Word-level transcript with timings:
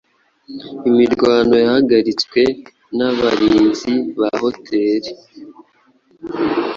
Imirwano 0.89 1.55
yahagaritswe 1.65 2.41
n’abarinzi 2.97 3.93
ba 4.17 4.29
Hotel 4.41 5.03